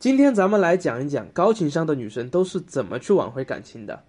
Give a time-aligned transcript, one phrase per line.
[0.00, 4.02] 今天咱们来讲一讲高情商的女生都是怎么去挽回感情的。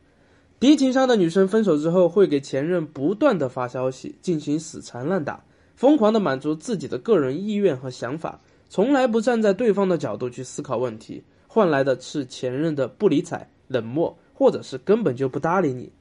[0.58, 5.44] 低情商的女生分手之后会给前任不断的发消息，进行死缠烂打，
[5.76, 15.92] 疯狂的满足自己的个人意愿和想法，从来不站在对方的角度去思考问题，换来的是前任的不理睬、冷漠，或者是根本就不搭理你，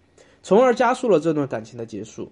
[0.41, 2.31] 从而加速了这段感情的结束。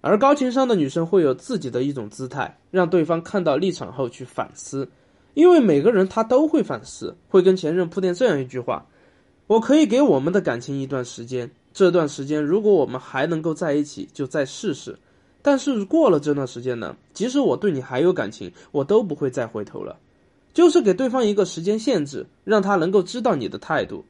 [0.00, 4.88] 而高情商的女生会有自己的一种姿态，让对方看到立场后去反思，
[5.36, 8.86] 因为每个人他都会反思，会跟前任铺垫这样一句话：
[9.46, 14.98] 我可以给我们的感情一段时间，这段时间如果我们还能够在一起，就再试试。
[15.42, 19.98] 但是过了这段时间呢，即使我对你还有感情，我都不会再回头了。
[20.54, 24.06] 就是给对方一个时间限制，让他能够知道你的态度。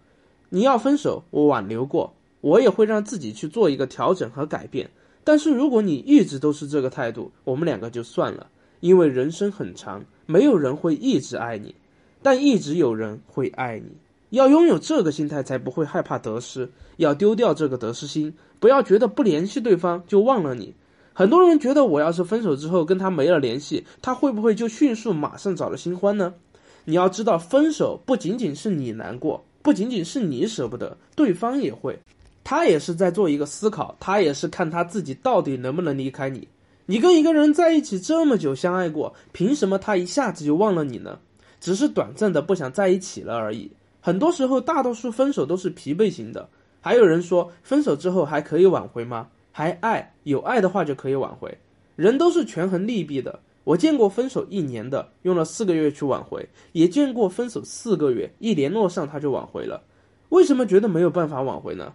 [0.48, 4.88] 你要分手，我挽留过，我也会让自己去做一个调整和改变。
[5.24, 8.46] 但是如果你一直都是这个态度，我们两个就算了，
[8.86, 11.74] 因为人生很长，没有人会一直爱你，
[12.22, 13.90] 但一直有人会爱你。
[14.30, 16.70] 要拥有这个心态，才不会害怕得失。
[16.98, 20.72] 要丢掉这个得失心，不要觉得不联系对方就忘了你。
[21.12, 26.32] 很多人觉得，我要是分手之后跟他没了联系，他会不会就迅速马上找了新欢呢？
[26.84, 31.98] 你要知道，分手不仅仅是你难过，不仅仅是你舍不得，对方也会。
[32.44, 36.46] 他也是在做一个思考，他也是看他自己到底能不能离开你。
[36.88, 41.18] 你跟一个人在一起这么久，相爱过，凭什么他一下子就忘了你呢？
[41.60, 43.72] 只是短暂的不想在一起了而已。
[44.00, 46.48] 很多时候，大多数分手都是疲惫型的。
[46.80, 49.28] 还有人说，分手之后还可以挽回吗？
[49.50, 51.58] 还爱有爱的话就可以挽回。
[51.96, 53.40] 人都是权衡利弊的。
[53.64, 59.82] 我见过分手一年的，用了四个月去挽回；也见过分手四个月一联络上他就挽回了。
[60.28, 61.92] 为什么觉得没有办法挽回呢？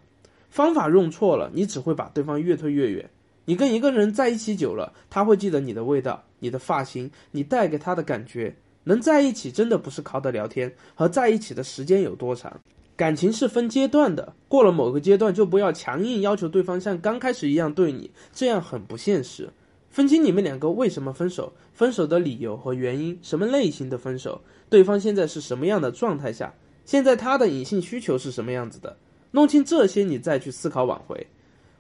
[0.50, 3.10] 方法用错了，你只会把对方越推越远。
[3.52, 8.56] 你跟一个人在一起久了，他会记得你的味道、你的发型、你带给他的感觉。
[8.86, 12.58] 能在一起真的不是靠的聊天和在一起的时间有多长。
[12.96, 19.50] 感情是分阶段的，过了某个阶段就不要强硬要求对方像刚开始一样对你，这样很不现实。
[19.90, 26.54] 分清你们两个为什么分手，分手的理由和原因，什么类型的分手，对方现在是什么样的状态下，
[26.86, 28.96] 现在他的隐性需求是什么样子的。
[29.32, 31.28] 弄清这些，你再去思考挽回。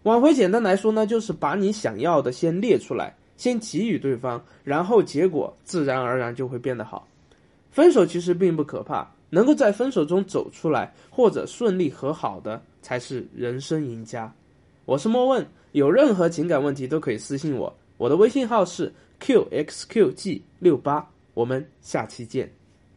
[0.03, 7.07] 挽回简单来说呢，就是把你想要的先列出来，先给予对方，然后结果自然而然就会变得好。
[7.71, 14.33] 分手其实并不可怕，能够在分手中走出来或者顺利和好的才是人生赢家。
[14.85, 22.60] 我是莫问，有任何情感问题都可以私信我，我的微信号是 qxqg 六八，我们下期见。